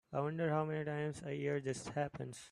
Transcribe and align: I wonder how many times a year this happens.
I 0.13 0.19
wonder 0.19 0.49
how 0.49 0.65
many 0.65 0.83
times 0.83 1.21
a 1.25 1.33
year 1.33 1.59
this 1.59 1.87
happens. 1.89 2.39